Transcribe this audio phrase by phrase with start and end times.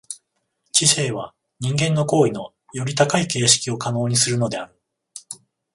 [0.71, 4.73] 知性は人間の行為のより高い形式を可能にするのである。